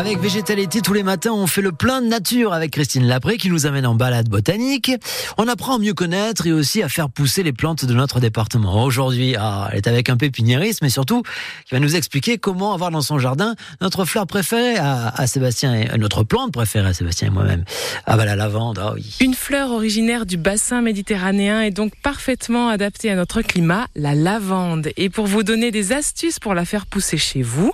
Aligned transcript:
Avec 0.00 0.18
Végétalité, 0.18 0.80
tous 0.80 0.94
les 0.94 1.02
matins, 1.02 1.32
on 1.34 1.46
fait 1.46 1.60
le 1.60 1.72
plein 1.72 2.00
de 2.00 2.06
nature 2.06 2.54
avec 2.54 2.70
Christine 2.70 3.06
Lapré 3.06 3.36
qui 3.36 3.50
nous 3.50 3.66
amène 3.66 3.84
en 3.84 3.94
balade 3.94 4.30
botanique. 4.30 4.90
On 5.36 5.46
apprend 5.46 5.76
à 5.76 5.78
mieux 5.78 5.92
connaître 5.92 6.46
et 6.46 6.52
aussi 6.52 6.82
à 6.82 6.88
faire 6.88 7.10
pousser 7.10 7.42
les 7.42 7.52
plantes 7.52 7.84
de 7.84 7.92
notre 7.92 8.18
département. 8.18 8.82
Aujourd'hui, 8.82 9.36
ah, 9.38 9.68
elle 9.70 9.76
est 9.76 9.86
avec 9.86 10.08
un 10.08 10.16
pépiniériste, 10.16 10.80
mais 10.80 10.88
surtout, 10.88 11.22
qui 11.66 11.74
va 11.74 11.80
nous 11.80 11.96
expliquer 11.96 12.38
comment 12.38 12.72
avoir 12.72 12.90
dans 12.90 13.02
son 13.02 13.18
jardin 13.18 13.54
notre 13.82 14.06
fleur 14.06 14.26
préférée 14.26 14.78
à, 14.78 15.26
Sébastien 15.26 15.74
et 15.74 15.98
notre 15.98 16.24
plante 16.24 16.50
préférée 16.50 16.88
à 16.88 16.94
Sébastien 16.94 17.28
et 17.28 17.30
moi-même. 17.30 17.64
Ah 18.06 18.16
bah 18.16 18.24
la 18.24 18.36
lavande, 18.36 18.80
ah 18.82 18.94
oui. 18.94 19.18
Une 19.20 19.34
fleur 19.34 19.70
originaire 19.70 20.24
du 20.24 20.38
bassin 20.38 20.80
méditerranéen 20.80 21.60
est 21.60 21.72
donc 21.72 21.94
parfaitement 21.96 22.70
adaptée 22.70 23.10
à 23.10 23.16
notre 23.16 23.42
climat, 23.42 23.86
la 23.94 24.14
lavande. 24.14 24.88
Et 24.96 25.10
pour 25.10 25.26
vous 25.26 25.42
donner 25.42 25.70
des 25.70 25.92
astuces 25.92 26.38
pour 26.38 26.54
la 26.54 26.64
faire 26.64 26.86
pousser 26.86 27.18
chez 27.18 27.42
vous, 27.42 27.70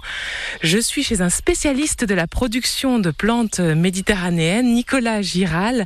je 0.65 0.79
suis 0.79 1.05
chez 1.05 1.21
un 1.21 1.31
spécialiste 1.31 2.05
de 2.05 2.16
la 2.17 2.27
production 2.27 2.99
de 2.99 3.11
plantes 3.11 3.61
méditerranéennes, 3.61 4.75
Nicolas 4.75 5.23
Giral. 5.23 5.85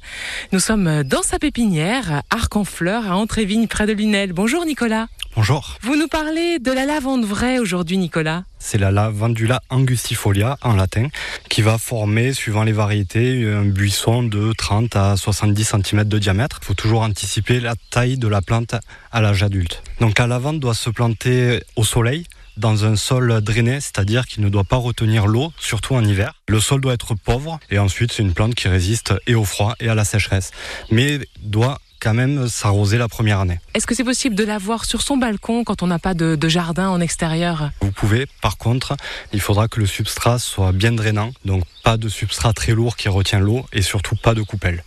Nous 0.53 0.61
sommes 0.61 1.03
dans 1.03 1.23
sa 1.23 1.39
pépinière, 1.39 2.23
Arc 2.31 2.57
en 2.57 2.65
Fleurs, 2.65 3.11
à 3.11 3.17
Entrévigne, 3.17 3.67
près 3.67 3.87
de 3.87 3.93
Lunel. 3.93 4.33
Bonjour 4.33 4.65
Nicolas. 4.65 5.09
Bonjour. 5.37 5.77
Vous 5.83 5.97
nous 5.97 6.09
parlez 6.09 6.59
de 6.61 6.73
la 6.73 6.87
lavande 6.87 7.25
vraie 7.25 7.59
aujourd'hui, 7.59 7.99
Nicolas 7.99 8.45
c'est 8.63 8.79
la 8.79 8.93
lavandula 8.93 9.63
angustifolia 9.71 10.59
en 10.63 10.75
latin, 10.75 11.09
qui 11.49 11.63
va 11.63 11.79
former, 11.79 12.33
suivant 12.35 12.63
les 12.63 12.73
variétés, 12.73 13.51
un 13.51 13.65
buisson 13.65 14.23
de 14.23 14.53
30 14.53 14.95
à 14.95 15.17
70 15.17 15.65
cm 15.83 16.05
de 16.05 16.19
diamètre. 16.19 16.59
Il 16.63 16.67
faut 16.67 16.75
toujours 16.75 17.01
anticiper 17.01 17.59
la 17.59 17.75
taille 17.91 18.19
de 18.19 18.29
la 18.29 18.43
plante 18.43 18.75
à 19.11 19.21
l'âge 19.23 19.43
adulte. 19.43 19.83
Donc 20.01 20.19
la 20.19 20.27
lavande 20.27 20.61
doit 20.61 20.75
se 20.75 20.91
planter 20.91 21.63
au 21.75 21.85
soleil, 21.85 22.27
dans 22.57 22.85
un 22.85 22.97
sol 22.97 23.41
drainé, 23.41 23.81
c'est-à-dire 23.81 24.27
qu'il 24.27 24.43
ne 24.43 24.49
doit 24.49 24.65
pas 24.65 24.77
retenir 24.77 25.27
l'eau, 25.27 25.53
surtout 25.59 25.95
en 25.95 26.05
hiver. 26.05 26.35
Le 26.49 26.61
sol 26.61 26.81
doit 26.81 26.95
être 26.95 27.15
pauvre 27.15 27.59
et 27.71 27.79
ensuite 27.79 28.13
c'est 28.13 28.23
une 28.23 28.35
plante 28.35 28.55
qui 28.55 28.69
résiste 28.69 29.15
et 29.27 29.35
au 29.35 29.45
froid 29.45 29.75
et 29.81 29.89
à 29.89 29.95
la 29.95 30.05
sécheresse, 30.05 30.51
mais 30.91 31.21
doit 31.43 31.79
quand 32.01 32.15
même 32.15 32.49
s'arroser 32.49 32.99
la 32.99 33.09
première 33.09 33.41
année. 33.41 33.61
Est-ce 33.75 33.87
que 33.87 33.95
c'est 33.95 34.05
possible 34.05 34.35
de 34.35 34.45
l'avoir 34.45 34.85
sur 34.85 35.03
son 35.03 35.19
balcon 35.19 35.65
quand 35.65 35.83
on 35.83 35.87
n'a 35.87 35.99
pas 35.99 36.15
de, 36.15 36.35
de, 36.35 36.49
jardin 36.49 36.89
en 36.89 37.01
extérieur? 37.01 37.71
Vous 37.83 37.93
pouvez, 37.93 38.27
par 38.41 38.57
contre, 38.57 38.97
il 39.33 39.41
faudra 39.41 39.69
que 39.69 39.81
le 39.81 39.87
substrat 39.87 40.39
soit 40.39 40.73
bien 40.73 40.93
drainant, 40.93 41.33
donc 41.45 41.65
pas 41.85 41.99
de 41.99 42.09
substrat 42.09 42.53
très 42.53 42.73
lourd 42.73 42.97
qui 42.97 43.09
retient 43.09 43.39
l'eau 43.39 43.67
et 43.73 43.83
surtout 43.83 44.17
pas 44.17 44.35
de 44.35 44.43
coupelle. 44.43 44.83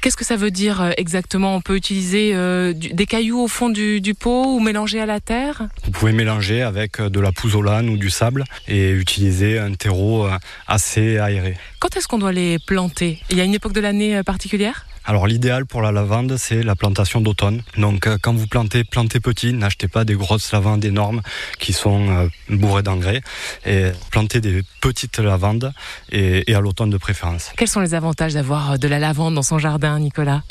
Qu'est-ce 0.00 0.16
que 0.16 0.24
ça 0.24 0.36
veut 0.36 0.50
dire 0.50 0.82
euh, 0.82 0.90
exactement? 0.96 1.56
On 1.56 1.60
peut 1.60 1.76
utiliser 1.76 2.32
euh, 2.34 2.72
des 2.74 3.06
cailloux 3.06 3.40
au 3.40 3.48
fond 3.48 3.68
du, 3.68 4.14
pot 4.18 4.54
ou 4.54 4.60
mélanger 4.60 5.00
à 5.00 5.06
la 5.06 5.20
terre? 5.20 5.68
Vous 5.84 5.90
pouvez 5.90 6.12
mélanger 6.12 6.62
avec 6.62 7.00
euh, 7.00 7.08
de 7.08 7.20
la 7.20 7.32
pouzzolane 7.32 7.88
ou 7.88 7.96
du 7.96 8.10
sable 8.10 8.44
et 8.68 8.90
utiliser 8.90 9.58
un 9.58 9.72
terreau 9.74 10.28
assez 10.66 11.18
aéré. 11.18 11.56
Quand 11.80 11.96
est-ce 11.96 12.08
qu'on 12.08 12.18
doit 12.18 12.32
les 12.32 12.58
planter? 12.58 13.20
Il 13.30 13.38
y 13.38 13.40
a 13.40 13.44
une 13.44 13.54
époque 13.54 13.72
de 13.72 13.80
l'année 13.80 14.22
particulière? 14.22 14.86
Alors 15.06 15.26
l'idéal 15.26 15.66
pour 15.66 15.82
la 15.82 15.92
lavande, 15.92 16.36
c'est 16.38 16.62
la 16.62 16.74
plantation 16.74 17.20
d'automne. 17.20 17.62
Donc 17.76 18.08
quand 18.22 18.32
vous 18.32 18.46
plantez, 18.46 18.84
plantez 18.84 19.20
petit, 19.20 19.52
n'achetez 19.52 19.86
pas 19.86 20.06
des 20.06 20.14
grosses 20.14 20.50
lavandes 20.50 20.82
énormes 20.82 21.20
qui 21.58 21.74
sont 21.74 22.30
bourrées 22.48 22.82
d'engrais 22.82 23.20
et 23.66 23.90
plantez 24.10 24.40
des 24.40 24.62
petites 24.80 25.18
lavandes 25.18 25.74
et, 26.10 26.54
à 26.54 26.60
l'automne 26.60 26.88
de 26.88 26.96
préférence. 26.96 27.50
Quels 27.58 27.68
sont 27.68 27.80
les 27.80 27.92
avantages 27.92 28.32
d'avoir 28.32 28.78
de 28.78 28.88
la 28.88 28.98
lavande 28.98 29.34
dans 29.34 29.42
son 29.42 29.58
jardin, 29.58 29.73
Nicolas? 29.98 30.42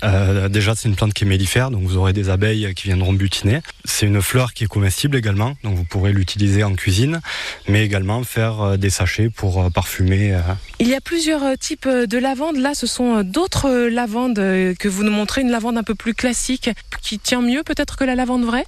Déjà, 0.50 0.76
c'est 0.76 0.90
une 0.90 0.96
plante 0.96 1.14
qui 1.14 1.24
est 1.24 1.28
mellifère, 1.28 1.72
donc 1.72 1.84
vous 1.84 1.98
aurez 1.98 2.14
des 2.14 2.30
abeilles 2.30 2.74
qui 2.76 2.88
viendront 2.88 3.14
butiner. 3.14 3.62
C'est 3.86 4.06
une 4.06 4.22
fleur 4.22 4.54
qui 4.54 4.66
est 4.66 4.68
comestible 4.68 5.18
également, 5.18 5.56
donc 5.64 5.76
vous 5.76 5.84
pourrez 5.84 6.14
l'utiliser 6.14 6.64
en 6.64 6.74
cuisine, 6.74 7.22
mais 7.68 7.84
également 7.84 8.24
faire 8.24 8.78
des 8.78 8.90
sachets 8.90 9.30
pour 9.30 9.72
parfumer. 9.72 10.38
Il 10.80 10.88
y 10.88 10.96
a 10.96 11.02
plusieurs 11.02 11.58
types 11.58 11.88
de 11.88 12.18
lavande. 12.18 12.58
Là, 12.58 12.74
ce 12.74 12.88
sont 12.88 13.24
d'autres 13.24 13.88
lavandes 13.88 14.40
euh, 14.40 14.74
que 14.76 14.88
vous 14.88 15.04
nous 15.04 15.12
montrez, 15.12 15.42
une 15.42 15.52
lavande 15.52 15.78
un 15.78 15.84
peu 15.84 15.96
plus 15.96 16.14
classique, 16.14 16.70
qui 17.02 17.20
tient 17.20 17.42
mieux 17.42 17.64
peut-être 17.64 17.96
que 17.96 18.04
la 18.04 18.16
lavande 18.16 18.46
vraie? 18.46 18.66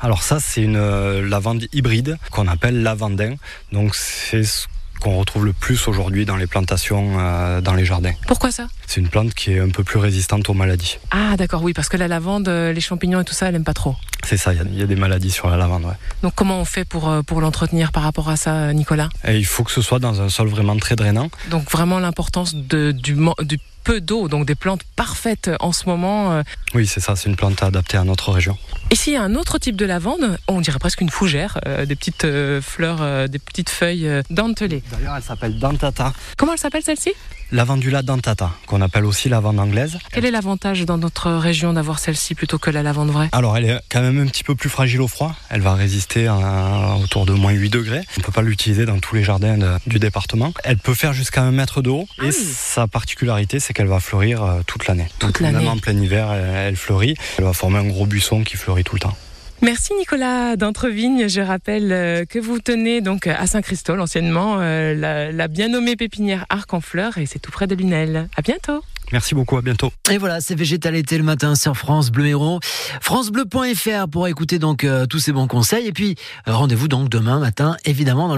Alors 0.00 0.22
ça, 0.22 0.38
c'est 0.40 0.62
une 0.62 0.76
euh, 0.76 1.26
lavande 1.28 1.64
hybride 1.72 2.18
qu'on 2.30 2.48
appelle 2.48 2.82
lavandin. 2.82 3.34
Donc 3.72 3.94
c'est 3.94 4.44
ce 4.44 4.66
qu'on 5.02 5.18
retrouve 5.18 5.44
le 5.44 5.52
plus 5.52 5.88
aujourd'hui 5.88 6.24
dans 6.24 6.36
les 6.36 6.46
plantations, 6.46 7.18
euh, 7.18 7.60
dans 7.60 7.74
les 7.74 7.84
jardins. 7.84 8.12
Pourquoi 8.26 8.52
ça? 8.52 8.68
C'est 8.86 9.00
une 9.00 9.08
plante 9.08 9.34
qui 9.34 9.52
est 9.52 9.58
un 9.58 9.70
peu 9.70 9.82
plus 9.82 9.98
résistante 9.98 10.48
aux 10.48 10.54
maladies. 10.54 10.98
Ah 11.10 11.36
d'accord, 11.36 11.62
oui, 11.62 11.72
parce 11.72 11.88
que 11.88 11.96
la 11.96 12.08
lavande, 12.08 12.48
les 12.48 12.80
champignons 12.80 13.20
et 13.20 13.24
tout 13.24 13.34
ça, 13.34 13.46
elle 13.46 13.54
n'aime 13.54 13.64
pas 13.64 13.74
trop. 13.74 13.96
C'est 14.24 14.36
ça, 14.36 14.52
il 14.52 14.78
y, 14.78 14.82
a 14.82 14.86
des 14.86 14.96
maladies 14.96 15.30
sur 15.30 15.48
la 15.50 15.56
lavande. 15.56 15.86
Donc 16.22 16.34
comment 16.34 16.60
on 16.60 16.64
fait 16.64 16.84
pour, 16.84 17.12
pour 17.26 17.40
l'entretenir 17.40 17.92
par 17.92 18.02
rapport 18.04 18.28
à 18.28 18.36
ça, 18.36 18.72
Nicolas? 18.72 19.08
Il 19.28 19.44
faut 19.44 19.64
que 19.64 19.72
ce 19.72 19.82
soit 19.82 19.98
dans 19.98 20.20
un 20.20 20.28
sol 20.28 20.48
vraiment 20.48 20.76
très 20.76 20.96
drainant. 20.96 21.28
Donc 21.50 21.70
vraiment 21.70 21.98
l'importance 21.98 22.54
du, 22.54 22.94
du 22.94 23.58
peu 23.82 24.00
d'eau, 24.00 24.28
donc 24.28 24.46
des 24.46 24.54
plantes 24.54 24.82
parfaites 24.96 25.50
en 25.60 25.72
ce 25.72 25.86
moment. 25.86 26.32
Euh. 26.32 26.42
Oui, 26.74 26.86
c'est 26.86 27.00
ça, 27.00 27.16
c'est 27.16 27.28
une 27.28 27.36
plante 27.36 27.62
adaptée 27.62 27.96
à 27.96 28.04
notre 28.04 28.32
région. 28.32 28.56
Et 28.90 28.96
s'il 28.96 29.12
y 29.12 29.16
a 29.16 29.22
un 29.22 29.34
autre 29.34 29.58
type 29.58 29.76
de 29.76 29.86
lavande, 29.86 30.38
on 30.48 30.60
dirait 30.60 30.78
presque 30.78 31.00
une 31.00 31.10
fougère, 31.10 31.58
euh, 31.66 31.86
des 31.86 31.96
petites 31.96 32.24
euh, 32.24 32.60
fleurs, 32.60 33.28
des 33.28 33.38
petites 33.38 33.70
feuilles 33.70 34.08
dentelées. 34.30 34.82
D'ailleurs, 34.92 35.16
elle 35.16 35.22
s'appelle 35.22 35.58
dentata. 35.58 36.12
Comment 36.36 36.52
elle 36.52 36.58
s'appelle 36.58 36.82
celle-ci? 36.82 37.12
Lavandula 37.52 38.00
dentata, 38.00 38.50
qu'on 38.66 38.80
appelle 38.80 39.04
aussi 39.04 39.28
lavande 39.28 39.60
anglaise. 39.60 39.98
Quel 40.10 40.24
est 40.24 40.30
l'avantage 40.30 40.86
dans 40.86 40.96
notre 40.96 41.30
région 41.32 41.74
d'avoir 41.74 41.98
celle-ci 41.98 42.34
plutôt 42.34 42.58
que 42.58 42.70
la 42.70 42.82
lavande 42.82 43.10
vraie? 43.10 43.28
Alors, 43.32 43.58
elle 43.58 43.66
est 43.66 43.80
quand 43.90 44.00
même 44.00 44.11
un 44.20 44.26
petit 44.26 44.44
peu 44.44 44.54
plus 44.54 44.68
fragile 44.68 45.00
au 45.00 45.08
froid. 45.08 45.34
Elle 45.50 45.60
va 45.60 45.74
résister 45.74 46.26
à, 46.26 46.96
autour 47.02 47.26
de 47.26 47.32
moins 47.32 47.52
8 47.52 47.70
degrés. 47.70 48.02
On 48.16 48.20
ne 48.20 48.24
peut 48.24 48.32
pas 48.32 48.42
l'utiliser 48.42 48.86
dans 48.86 48.98
tous 48.98 49.14
les 49.14 49.24
jardins 49.24 49.78
du 49.86 49.98
département. 49.98 50.52
Elle 50.64 50.78
peut 50.78 50.94
faire 50.94 51.12
jusqu'à 51.12 51.42
un 51.42 51.52
mètre 51.52 51.82
de 51.82 51.90
haut. 51.90 52.06
et 52.22 52.28
ah 52.28 52.32
sa 52.32 52.86
particularité, 52.86 53.60
c'est 53.60 53.72
qu'elle 53.72 53.86
va 53.86 54.00
fleurir 54.00 54.42
euh, 54.42 54.60
toute 54.66 54.86
l'année. 54.86 55.08
Toute 55.18 55.40
l'année. 55.40 55.58
Même 55.58 55.68
en 55.68 55.78
plein 55.78 55.98
hiver, 55.98 56.32
elle 56.32 56.76
fleurit. 56.76 57.14
Elle 57.38 57.44
va 57.44 57.52
former 57.52 57.78
un 57.78 57.86
gros 57.86 58.06
buisson 58.06 58.42
qui 58.42 58.56
fleurit 58.56 58.84
tout 58.84 58.96
le 58.96 59.00
temps. 59.00 59.16
Merci 59.62 59.92
Nicolas 59.96 60.56
d'Entrevigne. 60.56 61.28
Je 61.28 61.40
rappelle 61.40 61.92
euh, 61.92 62.24
que 62.24 62.40
vous 62.40 62.58
tenez 62.58 63.00
donc 63.00 63.28
à 63.28 63.46
Saint-Christol, 63.46 64.00
anciennement 64.00 64.56
euh, 64.58 65.30
la, 65.32 65.46
bien 65.46 65.68
nommée 65.68 65.94
pépinière 65.94 66.46
Arc 66.50 66.74
en 66.74 66.80
Fleurs, 66.80 67.16
et 67.16 67.26
c'est 67.26 67.38
tout 67.38 67.52
près 67.52 67.68
de 67.68 67.76
Lunel. 67.76 68.28
À 68.36 68.42
bientôt. 68.42 68.82
Merci 69.12 69.34
beaucoup, 69.34 69.56
à 69.56 69.62
bientôt. 69.62 69.92
Et 70.10 70.18
voilà, 70.18 70.40
c'est 70.40 70.54
Végétalité 70.54 71.18
le 71.18 71.24
matin 71.24 71.54
sur 71.54 71.76
France 71.76 72.10
Bleu 72.10 72.26
Héros. 72.26 72.60
FranceBleu.fr 73.00 74.08
pour 74.10 74.26
écouter 74.26 74.58
donc 74.58 74.86
tous 75.08 75.18
ces 75.18 75.32
bons 75.32 75.46
conseils. 75.46 75.86
Et 75.86 75.92
puis 75.92 76.16
rendez-vous 76.46 76.88
donc 76.88 77.08
demain 77.08 77.38
matin, 77.38 77.76
évidemment. 77.84 78.22
Dans 78.22 78.30